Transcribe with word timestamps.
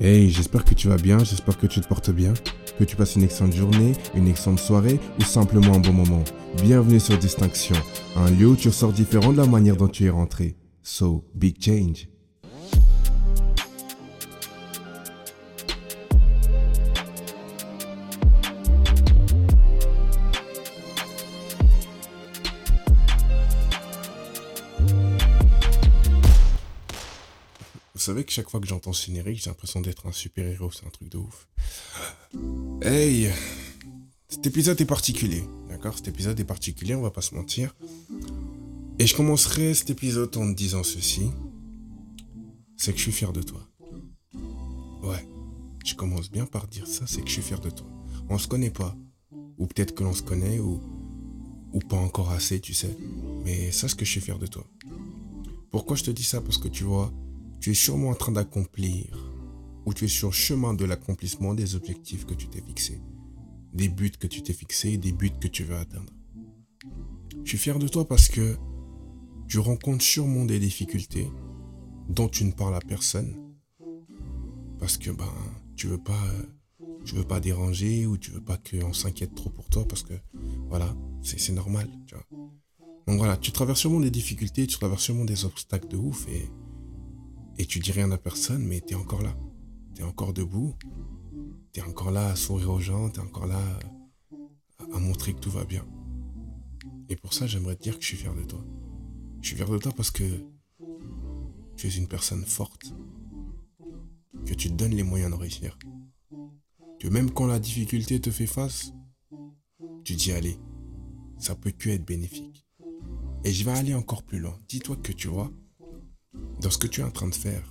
Hey, 0.00 0.30
j'espère 0.30 0.64
que 0.64 0.74
tu 0.74 0.88
vas 0.88 0.96
bien, 0.96 1.18
j'espère 1.18 1.56
que 1.58 1.66
tu 1.66 1.80
te 1.80 1.86
portes 1.86 2.10
bien, 2.10 2.34
que 2.78 2.84
tu 2.84 2.96
passes 2.96 3.16
une 3.16 3.22
excellente 3.22 3.54
journée, 3.54 3.92
une 4.14 4.28
excellente 4.28 4.58
soirée 4.58 4.98
ou 5.18 5.22
simplement 5.22 5.74
un 5.74 5.80
bon 5.80 5.92
moment. 5.92 6.24
Bienvenue 6.62 7.00
sur 7.00 7.16
Distinction, 7.18 7.76
un 8.16 8.30
lieu 8.30 8.48
où 8.48 8.56
tu 8.56 8.68
ressors 8.68 8.92
différent 8.92 9.32
de 9.32 9.38
la 9.38 9.46
manière 9.46 9.76
dont 9.76 9.88
tu 9.88 10.06
es 10.06 10.10
rentré. 10.10 10.56
So, 10.82 11.24
big 11.34 11.62
change. 11.62 12.08
Savez 28.02 28.24
que 28.24 28.32
chaque 28.32 28.50
fois 28.50 28.60
que 28.60 28.66
j'entends 28.66 28.92
ce 28.92 29.06
j'ai 29.06 29.22
l'impression 29.46 29.80
d'être 29.80 30.06
un 30.06 30.12
super-héros, 30.12 30.72
c'est 30.72 30.84
un 30.84 30.90
truc 30.90 31.08
de 31.08 31.18
ouf. 31.18 31.48
Hey 32.82 33.30
Cet 34.28 34.44
épisode 34.46 34.80
est 34.80 34.86
particulier, 34.86 35.44
d'accord? 35.68 35.96
Cet 35.96 36.08
épisode 36.08 36.38
est 36.40 36.44
particulier, 36.44 36.96
on 36.96 37.02
va 37.02 37.12
pas 37.12 37.22
se 37.22 37.34
mentir. 37.34 37.76
Et 38.98 39.06
je 39.06 39.14
commencerai 39.14 39.72
cet 39.74 39.90
épisode 39.90 40.36
en 40.36 40.50
te 40.52 40.56
disant 40.56 40.82
ceci. 40.82 41.30
C'est 42.76 42.92
que 42.92 42.98
je 42.98 43.04
suis 43.04 43.12
fier 43.12 43.32
de 43.32 43.42
toi. 43.42 43.60
Ouais, 45.04 45.24
je 45.84 45.94
commence 45.94 46.28
bien 46.28 46.46
par 46.46 46.66
dire 46.66 46.88
ça, 46.88 47.06
c'est 47.06 47.20
que 47.20 47.28
je 47.28 47.34
suis 47.34 47.42
fier 47.42 47.60
de 47.60 47.70
toi. 47.70 47.86
On 48.28 48.38
se 48.38 48.48
connaît 48.48 48.70
pas. 48.70 48.96
Ou 49.58 49.66
peut-être 49.68 49.94
que 49.94 50.02
l'on 50.02 50.14
se 50.14 50.22
connaît, 50.22 50.58
ou, 50.58 50.82
ou 51.72 51.78
pas 51.78 51.96
encore 51.96 52.32
assez, 52.32 52.58
tu 52.58 52.74
sais. 52.74 52.96
Mais 53.44 53.70
sache 53.70 53.94
que 53.94 54.04
je 54.04 54.10
suis 54.10 54.20
fier 54.20 54.38
de 54.40 54.46
toi. 54.48 54.66
Pourquoi 55.70 55.94
je 55.94 56.02
te 56.02 56.10
dis 56.10 56.24
ça? 56.24 56.40
Parce 56.40 56.58
que 56.58 56.68
tu 56.68 56.82
vois, 56.82 57.12
tu 57.62 57.70
es 57.70 57.74
sûrement 57.74 58.08
en 58.08 58.14
train 58.14 58.32
d'accomplir 58.32 59.32
ou 59.86 59.94
tu 59.94 60.06
es 60.06 60.08
sur 60.08 60.34
chemin 60.34 60.74
de 60.74 60.84
l'accomplissement 60.84 61.54
des 61.54 61.76
objectifs 61.76 62.26
que 62.26 62.34
tu 62.34 62.48
t'es 62.48 62.60
fixés, 62.60 63.00
des 63.72 63.88
buts 63.88 64.10
que 64.10 64.26
tu 64.26 64.42
t'es 64.42 64.52
fixés, 64.52 64.96
des 64.96 65.12
buts 65.12 65.30
que 65.40 65.46
tu 65.46 65.62
veux 65.62 65.76
atteindre. 65.76 66.12
Je 67.44 67.50
suis 67.50 67.58
fier 67.58 67.78
de 67.78 67.86
toi 67.86 68.06
parce 68.08 68.28
que 68.28 68.56
tu 69.46 69.60
rencontres 69.60 70.02
sûrement 70.02 70.44
des 70.44 70.58
difficultés 70.58 71.30
dont 72.08 72.28
tu 72.28 72.44
ne 72.44 72.50
parles 72.50 72.74
à 72.74 72.80
personne 72.80 73.32
parce 74.80 74.98
que 74.98 75.12
ben 75.12 75.32
tu 75.76 75.86
veux 75.86 76.02
pas 76.02 76.26
tu 77.04 77.14
veux 77.14 77.24
pas 77.24 77.38
déranger 77.38 78.06
ou 78.06 78.18
tu 78.18 78.32
veux 78.32 78.40
pas 78.40 78.58
qu'on 78.58 78.92
s'inquiète 78.92 79.36
trop 79.36 79.50
pour 79.50 79.68
toi 79.68 79.86
parce 79.86 80.02
que 80.02 80.14
voilà, 80.68 80.96
c'est 81.22 81.52
normal. 81.52 81.88
Donc 83.06 83.18
voilà, 83.18 83.36
tu 83.36 83.52
traverses 83.52 83.80
sûrement 83.80 84.00
des 84.00 84.10
difficultés, 84.10 84.66
tu 84.66 84.78
traverses 84.78 85.02
sûrement 85.02 85.24
des 85.24 85.44
obstacles 85.44 85.88
de 85.88 85.96
ouf 85.96 86.26
et 86.28 86.48
et 87.58 87.66
tu 87.66 87.78
dis 87.78 87.92
rien 87.92 88.10
à 88.10 88.18
personne, 88.18 88.64
mais 88.66 88.80
tu 88.80 88.94
es 88.94 88.96
encore 88.96 89.22
là. 89.22 89.36
Tu 89.94 90.02
es 90.02 90.04
encore 90.04 90.32
debout. 90.32 90.74
Tu 91.72 91.80
es 91.80 91.82
encore 91.82 92.10
là 92.10 92.28
à 92.28 92.36
sourire 92.36 92.70
aux 92.70 92.80
gens. 92.80 93.10
Tu 93.10 93.20
es 93.20 93.22
encore 93.22 93.46
là 93.46 93.60
à, 94.78 94.98
montrer 94.98 95.34
que 95.34 95.40
tout 95.40 95.50
va 95.50 95.64
bien. 95.64 95.84
Et 97.08 97.16
pour 97.16 97.34
ça, 97.34 97.46
j'aimerais 97.46 97.76
te 97.76 97.82
dire 97.82 97.96
que 97.96 98.02
je 98.02 98.08
suis 98.08 98.16
fier 98.16 98.34
de 98.34 98.44
toi. 98.44 98.64
Je 99.40 99.48
suis 99.48 99.56
fier 99.56 99.68
de 99.68 99.78
toi 99.78 99.92
parce 99.94 100.10
que 100.10 100.24
tu 101.76 101.86
es 101.86 101.90
une 101.90 102.08
personne 102.08 102.44
forte. 102.44 102.94
Que 104.46 104.54
tu 104.54 104.68
te 104.68 104.74
donnes 104.74 104.94
les 104.94 105.02
moyens 105.02 105.30
de 105.30 105.36
réussir. 105.36 105.78
Que 106.98 107.08
même 107.08 107.30
quand 107.30 107.46
la 107.46 107.58
difficulté 107.58 108.20
te 108.20 108.30
fait 108.30 108.46
face, 108.46 108.92
tu 110.04 110.14
dis 110.14 110.32
allez, 110.32 110.58
ça 111.38 111.54
peut 111.54 111.70
que 111.70 111.90
être 111.90 112.04
bénéfique. 112.04 112.66
Et 113.44 113.52
je 113.52 113.64
vais 113.64 113.72
aller 113.72 113.94
encore 113.94 114.22
plus 114.22 114.38
loin. 114.38 114.56
Dis-toi 114.68 114.96
que 114.96 115.12
tu 115.12 115.28
vois, 115.28 115.50
dans 116.62 116.70
ce 116.70 116.78
que 116.78 116.86
tu 116.86 117.00
es 117.00 117.04
en 117.04 117.10
train 117.10 117.28
de 117.28 117.34
faire. 117.34 117.62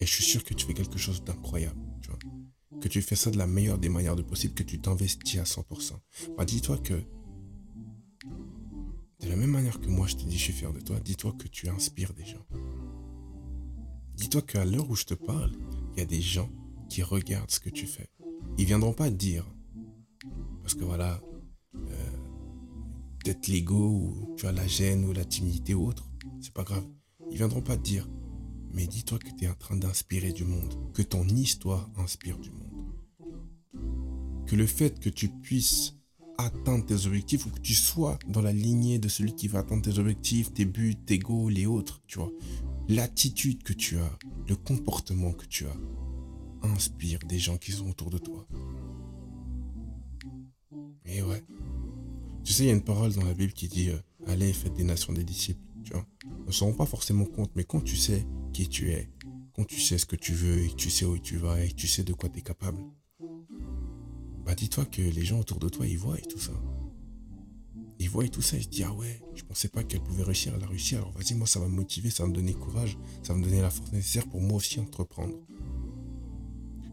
Et 0.00 0.06
je 0.06 0.12
suis 0.12 0.24
sûr 0.24 0.44
que 0.44 0.54
tu 0.54 0.66
fais 0.66 0.74
quelque 0.74 0.98
chose 0.98 1.22
d'incroyable, 1.22 1.80
tu 2.02 2.10
vois. 2.10 2.18
Que 2.80 2.88
tu 2.88 3.00
fais 3.00 3.14
ça 3.14 3.30
de 3.30 3.38
la 3.38 3.46
meilleure 3.46 3.78
des 3.78 3.88
manières 3.88 4.16
de 4.16 4.22
possible, 4.22 4.54
que 4.54 4.64
tu 4.64 4.80
t'investis 4.80 5.38
à 5.38 5.44
100%. 5.44 5.92
Bah, 6.36 6.44
dis-toi 6.44 6.78
que, 6.78 6.94
de 9.20 9.28
la 9.28 9.36
même 9.36 9.50
manière 9.50 9.80
que 9.80 9.86
moi 9.86 10.08
je 10.08 10.16
te 10.16 10.24
dis 10.24 10.36
je 10.36 10.42
suis 10.42 10.52
fier 10.52 10.72
de 10.72 10.80
toi, 10.80 10.98
dis-toi 10.98 11.32
que 11.38 11.46
tu 11.46 11.68
inspires 11.68 12.12
des 12.12 12.24
gens. 12.24 12.44
Dis-toi 14.16 14.42
qu'à 14.42 14.64
l'heure 14.64 14.90
où 14.90 14.96
je 14.96 15.04
te 15.04 15.14
parle, 15.14 15.52
il 15.92 16.00
y 16.00 16.02
a 16.02 16.06
des 16.06 16.20
gens 16.20 16.50
qui 16.88 17.04
regardent 17.04 17.50
ce 17.50 17.60
que 17.60 17.70
tu 17.70 17.86
fais. 17.86 18.10
Ils 18.58 18.66
viendront 18.66 18.92
pas 18.92 19.08
te 19.08 19.14
dire, 19.14 19.46
parce 20.62 20.74
que 20.74 20.84
voilà, 20.84 21.20
euh, 21.76 22.10
peut-être 23.22 23.46
l'ego 23.46 23.90
ou 23.90 24.34
tu 24.36 24.46
as 24.46 24.52
la 24.52 24.66
gêne 24.66 25.04
ou 25.04 25.12
la 25.12 25.24
timidité 25.24 25.74
ou 25.74 25.86
autre, 25.86 26.10
c'est 26.40 26.52
pas 26.52 26.64
grave. 26.64 26.84
Ils 27.32 27.38
viendront 27.38 27.62
pas 27.62 27.78
te 27.78 27.82
dire, 27.82 28.06
mais 28.74 28.86
dis-toi 28.86 29.18
que 29.18 29.30
tu 29.30 29.46
es 29.46 29.48
en 29.48 29.54
train 29.54 29.76
d'inspirer 29.76 30.34
du 30.34 30.44
monde, 30.44 30.74
que 30.92 31.00
ton 31.00 31.26
histoire 31.26 31.88
inspire 31.96 32.38
du 32.38 32.50
monde. 32.50 32.92
Que 34.46 34.54
le 34.54 34.66
fait 34.66 35.00
que 35.00 35.08
tu 35.08 35.30
puisses 35.30 35.94
atteindre 36.36 36.84
tes 36.84 37.06
objectifs 37.06 37.46
ou 37.46 37.50
que 37.50 37.60
tu 37.60 37.72
sois 37.72 38.18
dans 38.28 38.42
la 38.42 38.52
lignée 38.52 38.98
de 38.98 39.08
celui 39.08 39.34
qui 39.34 39.48
va 39.48 39.60
atteindre 39.60 39.80
tes 39.80 39.98
objectifs, 39.98 40.52
tes 40.52 40.66
buts, 40.66 40.94
tes 40.94 41.18
goals 41.18 41.56
et 41.56 41.64
autres, 41.64 42.02
tu 42.06 42.18
vois. 42.18 42.30
L'attitude 42.90 43.62
que 43.62 43.72
tu 43.72 43.96
as, 43.96 44.18
le 44.46 44.54
comportement 44.54 45.32
que 45.32 45.46
tu 45.46 45.64
as, 45.64 45.76
inspire 46.64 47.20
des 47.20 47.38
gens 47.38 47.56
qui 47.56 47.72
sont 47.72 47.88
autour 47.88 48.10
de 48.10 48.18
toi. 48.18 48.46
Et 51.06 51.22
ouais. 51.22 51.42
Tu 52.44 52.52
sais, 52.52 52.64
il 52.64 52.66
y 52.66 52.70
a 52.70 52.74
une 52.74 52.84
parole 52.84 53.14
dans 53.14 53.24
la 53.24 53.32
Bible 53.32 53.54
qui 53.54 53.68
dit 53.68 53.88
euh, 53.88 53.98
Allez, 54.26 54.52
faites 54.52 54.74
des 54.74 54.84
nations 54.84 55.14
des 55.14 55.24
disciples 55.24 55.71
vois. 55.94 56.06
Ne 56.46 56.52
se 56.52 56.64
rend 56.64 56.72
pas 56.72 56.86
forcément 56.86 57.24
compte, 57.24 57.50
mais 57.54 57.64
quand 57.64 57.80
tu 57.80 57.96
sais 57.96 58.26
qui 58.52 58.68
tu 58.68 58.90
es, 58.90 59.10
quand 59.54 59.64
tu 59.64 59.80
sais 59.80 59.98
ce 59.98 60.06
que 60.06 60.16
tu 60.16 60.32
veux 60.32 60.62
et 60.62 60.68
que 60.68 60.74
tu 60.74 60.90
sais 60.90 61.04
où 61.04 61.18
tu 61.18 61.36
vas 61.36 61.62
et 61.62 61.68
que 61.68 61.74
tu 61.74 61.86
sais 61.86 62.04
de 62.04 62.12
quoi 62.12 62.28
tu 62.28 62.38
es 62.38 62.42
capable, 62.42 62.78
bah 64.44 64.54
dis-toi 64.54 64.84
que 64.86 65.02
les 65.02 65.24
gens 65.24 65.38
autour 65.38 65.58
de 65.58 65.68
toi, 65.68 65.86
ils 65.86 65.98
voient 65.98 66.18
et 66.18 66.22
tout 66.22 66.38
ça. 66.38 66.52
Ils 67.98 68.08
voient 68.08 68.24
et 68.24 68.28
tout 68.28 68.42
ça, 68.42 68.56
ils 68.56 68.64
se 68.64 68.68
disent, 68.68 68.86
ah 68.88 68.92
ouais, 68.92 69.22
je 69.34 69.44
pensais 69.44 69.68
pas 69.68 69.84
qu'elle 69.84 70.02
pouvait 70.02 70.24
réussir, 70.24 70.52
elle 70.56 70.64
a 70.64 70.66
réussi, 70.66 70.96
alors 70.96 71.12
vas-y, 71.12 71.34
moi 71.34 71.46
ça 71.46 71.60
va 71.60 71.68
me 71.68 71.74
motiver, 71.74 72.10
ça 72.10 72.24
va 72.24 72.28
me 72.28 72.34
donner 72.34 72.52
courage, 72.52 72.98
ça 73.22 73.32
va 73.32 73.38
me 73.38 73.44
donner 73.44 73.60
la 73.60 73.70
force 73.70 73.92
nécessaire 73.92 74.26
pour 74.28 74.40
moi 74.40 74.56
aussi 74.56 74.80
entreprendre. 74.80 75.36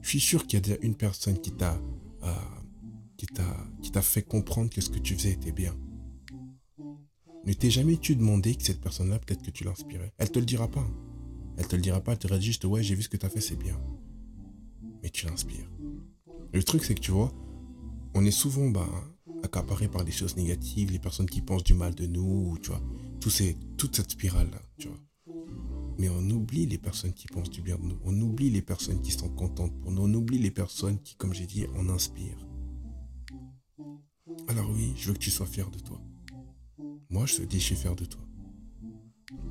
Je 0.02 0.10
suis 0.10 0.20
sûr 0.20 0.46
qu'il 0.46 0.58
y 0.58 0.58
a 0.58 0.62
déjà 0.62 0.78
une 0.82 0.96
personne 0.96 1.40
qui 1.40 1.52
t'a 1.52 1.82
euh, 2.24 2.34
qui 3.82 3.92
t'a 3.92 4.02
fait 4.02 4.22
comprendre 4.22 4.70
que 4.70 4.82
ce 4.82 4.90
que 4.90 5.00
tu 5.00 5.16
faisais 5.16 5.32
était 5.32 5.52
bien. 5.52 5.76
Ne 7.46 7.54
t'es 7.54 7.70
jamais 7.70 7.98
tu 7.98 8.16
demandé 8.16 8.56
que 8.56 8.64
cette 8.64 8.82
personne-là, 8.82 9.20
peut-être 9.20 9.42
que 9.42 9.52
tu 9.52 9.64
l'inspirais. 9.64 10.14
Elle 10.18 10.32
te 10.32 10.40
le 10.40 10.46
dira 10.46 10.68
pas. 10.68 10.86
Elle 11.58 11.68
te 11.68 11.76
le 11.76 11.82
dira 11.82 12.02
pas, 12.02 12.14
elle 12.14 12.20
te 12.20 12.28
dira 12.28 12.40
juste, 12.40 12.66
ouais, 12.66 12.84
j'ai 12.84 12.96
vu 12.96 13.04
ce 13.04 13.10
que 13.10 13.18
tu 13.18 13.26
as 13.26 13.30
fait, 13.30 13.42
c'est 13.42 13.56
bien. 13.58 13.80
Mais 15.02 15.10
tu 15.10 15.26
l'inspires. 15.26 15.70
Le 16.54 16.64
truc, 16.64 16.84
c'est 16.84 16.96
que 16.96 17.02
tu 17.02 17.12
vois, 17.12 17.32
on 18.14 18.26
est 18.26 18.32
souvent 18.32 18.70
bah, 18.70 18.88
accaparé 19.44 19.88
par 19.88 20.04
les 20.04 20.12
choses 20.12 20.36
négatives, 20.36 20.92
les 20.92 21.00
personnes 21.00 21.30
qui 21.30 21.42
pensent 21.42 21.64
du 21.64 21.74
mal 21.74 21.96
de 21.96 22.08
nous, 22.08 22.58
tu 22.62 22.70
vois, 22.70 22.82
tout 23.20 23.32
toute 23.78 23.96
cette 23.96 24.12
spirale-là, 24.12 24.62
tu 24.78 24.88
vois. 24.88 24.98
Mais 25.98 26.08
on 26.10 26.30
oublie 26.30 26.66
les 26.66 26.78
personnes 26.78 27.14
qui 27.14 27.28
pensent 27.28 27.50
du 27.50 27.62
bien 27.62 27.78
de 27.78 27.84
nous. 27.84 28.00
On 28.06 28.20
oublie 28.22 28.50
les 28.50 28.62
personnes 28.62 29.02
qui 29.02 29.12
sont 29.12 29.30
contentes 29.30 29.78
pour 29.82 29.92
nous. 29.92 30.04
On 30.04 30.14
oublie 30.14 30.40
les 30.40 30.52
personnes 30.52 30.98
qui, 31.02 31.16
comme 31.16 31.34
j'ai 31.34 31.46
dit, 31.46 31.66
on 31.76 31.90
inspire. 31.90 32.48
Alors 34.48 34.70
oui, 34.72 34.94
je 34.96 35.08
veux 35.08 35.14
que 35.14 35.20
tu 35.20 35.30
sois 35.30 35.46
fier 35.46 35.70
de 35.70 35.80
toi. 35.80 36.02
Moi, 37.12 37.26
je 37.26 37.38
te 37.38 37.42
dis, 37.42 37.60
je 37.60 37.66
suis 37.66 37.76
fier 37.76 37.96
de 37.96 38.06
toi. 38.06 38.22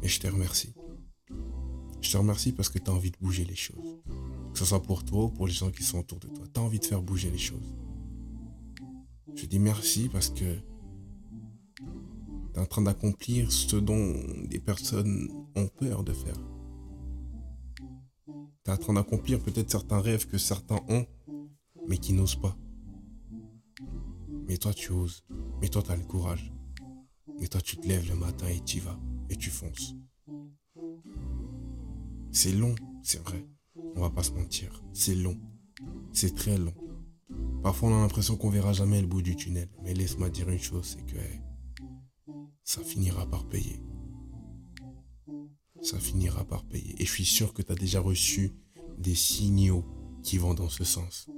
Et 0.02 0.08
je 0.08 0.20
te 0.20 0.28
remercie. 0.28 0.74
Je 2.00 2.12
te 2.12 2.16
remercie 2.16 2.52
parce 2.52 2.68
que 2.68 2.78
tu 2.78 2.88
as 2.88 2.94
envie 2.94 3.10
de 3.10 3.16
bouger 3.20 3.44
les 3.44 3.56
choses. 3.56 4.00
Que 4.52 4.58
ce 4.58 4.64
soit 4.64 4.82
pour 4.82 5.04
toi 5.04 5.24
ou 5.24 5.30
pour 5.30 5.48
les 5.48 5.52
gens 5.52 5.72
qui 5.72 5.82
sont 5.82 5.98
autour 5.98 6.20
de 6.20 6.28
toi. 6.28 6.44
Tu 6.54 6.60
as 6.60 6.62
envie 6.62 6.78
de 6.78 6.84
faire 6.84 7.02
bouger 7.02 7.30
les 7.30 7.38
choses. 7.38 7.74
Je 9.34 9.46
dis 9.46 9.58
merci 9.58 10.08
parce 10.08 10.30
que 10.30 10.36
tu 10.36 10.44
es 12.54 12.58
en 12.60 12.66
train 12.66 12.82
d'accomplir 12.82 13.50
ce 13.50 13.76
dont 13.76 14.14
des 14.48 14.60
personnes 14.60 15.28
ont 15.56 15.66
peur 15.66 16.04
de 16.04 16.12
faire. 16.12 16.38
Tu 18.64 18.70
es 18.70 18.72
en 18.72 18.76
train 18.76 18.92
d'accomplir 18.92 19.40
peut-être 19.40 19.70
certains 19.70 20.00
rêves 20.00 20.28
que 20.28 20.38
certains 20.38 20.80
ont, 20.88 21.06
mais 21.88 21.98
qui 21.98 22.12
n'osent 22.12 22.40
pas. 22.40 22.56
Mais 24.46 24.58
toi, 24.58 24.72
tu 24.72 24.92
oses. 24.92 25.24
Mais 25.60 25.68
toi, 25.68 25.82
tu 25.82 25.90
as 25.90 25.96
le 25.96 26.04
courage. 26.04 26.52
Toi, 27.50 27.62
tu 27.62 27.78
te 27.78 27.88
lèves 27.88 28.06
le 28.08 28.14
matin 28.14 28.46
et 28.48 28.62
tu 28.62 28.78
vas. 28.80 28.98
Et 29.30 29.36
tu 29.36 29.48
fonces. 29.48 29.94
C'est 32.30 32.52
long, 32.52 32.74
c'est 33.02 33.22
vrai. 33.22 33.46
On 33.96 34.02
va 34.02 34.10
pas 34.10 34.22
se 34.22 34.32
mentir. 34.32 34.82
C'est 34.92 35.14
long. 35.14 35.40
C'est 36.12 36.34
très 36.34 36.58
long. 36.58 36.74
Parfois, 37.62 37.88
on 37.88 37.96
a 37.96 38.00
l'impression 38.02 38.36
qu'on 38.36 38.50
verra 38.50 38.74
jamais 38.74 39.00
le 39.00 39.06
bout 39.06 39.22
du 39.22 39.34
tunnel. 39.34 39.70
Mais 39.82 39.94
laisse-moi 39.94 40.28
dire 40.28 40.50
une 40.50 40.58
chose, 40.58 40.96
c'est 40.96 41.06
que 41.06 41.18
ça 42.64 42.82
finira 42.82 43.26
par 43.26 43.48
payer. 43.48 43.80
Ça 45.80 45.98
finira 45.98 46.44
par 46.44 46.64
payer. 46.64 47.00
Et 47.00 47.06
je 47.06 47.10
suis 47.10 47.24
sûr 47.24 47.54
que 47.54 47.62
tu 47.62 47.72
as 47.72 47.76
déjà 47.76 48.00
reçu 48.00 48.52
des 48.98 49.14
signaux 49.14 49.86
qui 50.22 50.36
vont 50.36 50.52
dans 50.52 50.68
ce 50.68 50.84
sens. 50.84 51.30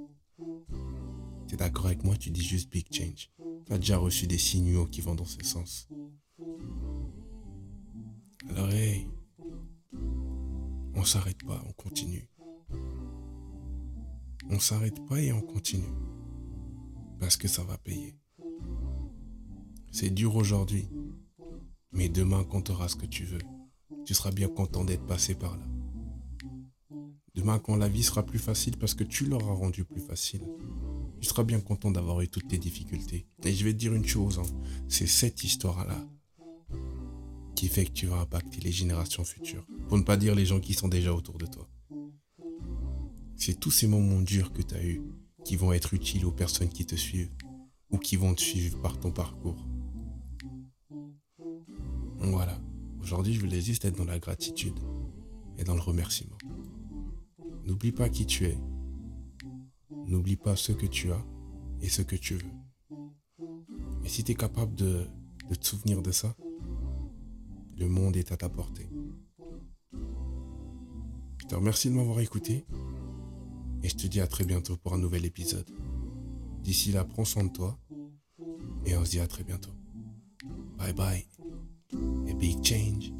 Tu 1.47 1.53
es 1.53 1.57
d'accord 1.57 1.85
avec 1.85 2.03
moi? 2.03 2.17
Tu 2.17 2.31
dis 2.31 2.43
juste 2.43 2.69
big 2.69 2.87
change. 2.93 3.31
Tu 3.65 3.73
as 3.73 3.77
déjà 3.77 3.97
reçu 3.97 4.27
des 4.27 4.37
signaux 4.37 4.85
qui 4.85 5.01
vont 5.01 5.15
dans 5.15 5.25
ce 5.25 5.43
sens. 5.43 5.87
Alors, 8.49 8.69
hey, 8.71 9.07
on 10.95 11.03
s'arrête 11.03 11.43
pas, 11.43 11.63
on 11.67 11.73
continue. 11.73 12.27
on 14.49 14.59
s'arrête 14.59 15.05
pas 15.07 15.21
et 15.21 15.31
on 15.31 15.41
continue. 15.41 15.93
Parce 17.19 17.37
que 17.37 17.47
ça 17.47 17.63
va 17.63 17.77
payer. 17.77 18.17
C'est 19.91 20.09
dur 20.09 20.35
aujourd'hui, 20.35 20.89
mais 21.91 22.09
demain 22.09 22.43
quand 22.43 22.63
tu 22.63 22.71
auras 22.71 22.87
ce 22.87 22.95
que 22.95 23.05
tu 23.05 23.23
veux, 23.23 23.41
tu 24.05 24.13
seras 24.13 24.31
bien 24.31 24.47
content 24.47 24.83
d'être 24.83 25.05
passé 25.05 25.35
par 25.35 25.57
là. 25.57 25.65
Demain 27.33 27.59
quand 27.59 27.77
la 27.77 27.87
vie 27.87 28.03
sera 28.03 28.23
plus 28.23 28.39
facile 28.39 28.77
parce 28.77 28.93
que 28.93 29.03
tu 29.03 29.25
l'auras 29.25 29.53
rendu 29.53 29.85
plus 29.85 30.01
facile, 30.01 30.41
tu 31.21 31.27
seras 31.27 31.43
bien 31.43 31.59
content 31.59 31.91
d'avoir 31.91 32.19
eu 32.21 32.27
toutes 32.27 32.47
tes 32.47 32.57
difficultés. 32.57 33.27
Et 33.43 33.53
je 33.53 33.63
vais 33.63 33.73
te 33.73 33.77
dire 33.77 33.93
une 33.93 34.05
chose, 34.05 34.39
hein, 34.39 34.63
c'est 34.89 35.07
cette 35.07 35.43
histoire-là 35.43 36.03
qui 37.55 37.67
fait 37.67 37.85
que 37.85 37.91
tu 37.91 38.07
vas 38.07 38.17
impacter 38.17 38.59
les 38.59 38.71
générations 38.71 39.23
futures. 39.23 39.65
Pour 39.87 39.99
ne 39.99 40.03
pas 40.03 40.17
dire 40.17 40.33
les 40.33 40.47
gens 40.47 40.59
qui 40.59 40.73
sont 40.73 40.87
déjà 40.87 41.13
autour 41.13 41.37
de 41.37 41.45
toi. 41.45 41.69
C'est 43.35 43.59
tous 43.59 43.69
ces 43.69 43.87
moments 43.87 44.21
durs 44.21 44.51
que 44.51 44.63
tu 44.63 44.73
as 44.73 44.83
eus 44.83 45.01
qui 45.45 45.55
vont 45.55 45.71
être 45.73 45.93
utiles 45.93 46.25
aux 46.25 46.31
personnes 46.31 46.69
qui 46.69 46.85
te 46.85 46.95
suivent 46.95 47.31
ou 47.91 47.99
qui 47.99 48.15
vont 48.15 48.33
te 48.33 48.41
suivre 48.41 48.81
par 48.81 48.99
ton 48.99 49.11
parcours. 49.11 49.67
Voilà. 52.17 52.59
Aujourd'hui, 53.01 53.33
je 53.33 53.39
voulais 53.39 53.61
juste 53.61 53.85
être 53.85 53.97
dans 53.97 54.05
la 54.05 54.19
gratitude 54.19 54.79
et 55.57 55.63
dans 55.63 55.75
le 55.75 55.81
remerciement. 55.81 56.37
N'oublie 57.65 57.91
pas 57.91 58.09
qui 58.09 58.25
tu 58.25 58.45
es. 58.45 58.57
N'oublie 60.11 60.35
pas 60.35 60.57
ce 60.57 60.73
que 60.73 60.85
tu 60.85 61.09
as 61.13 61.25
et 61.79 61.87
ce 61.87 62.01
que 62.01 62.17
tu 62.17 62.33
veux. 62.33 62.51
Et 64.03 64.09
si 64.09 64.25
tu 64.25 64.33
es 64.33 64.35
capable 64.35 64.75
de, 64.75 65.05
de 65.49 65.55
te 65.55 65.65
souvenir 65.65 66.01
de 66.01 66.11
ça, 66.11 66.35
le 67.77 67.87
monde 67.87 68.17
est 68.17 68.33
à 68.33 68.35
ta 68.35 68.49
portée. 68.49 68.89
Je 69.93 71.47
te 71.47 71.55
remercie 71.55 71.89
de 71.89 71.93
m'avoir 71.93 72.19
écouté 72.19 72.65
et 73.83 73.87
je 73.87 73.95
te 73.95 74.05
dis 74.07 74.19
à 74.19 74.27
très 74.27 74.43
bientôt 74.43 74.75
pour 74.75 74.93
un 74.93 74.97
nouvel 74.97 75.23
épisode. 75.23 75.71
D'ici 76.61 76.91
là, 76.91 77.05
prends 77.05 77.23
soin 77.23 77.45
de 77.45 77.53
toi 77.53 77.79
et 78.85 78.97
on 78.97 79.05
se 79.05 79.11
dit 79.11 79.21
à 79.21 79.27
très 79.27 79.45
bientôt. 79.45 79.71
Bye 80.77 80.91
bye. 80.93 81.25
A 82.29 82.33
big 82.33 82.61
change. 82.65 83.13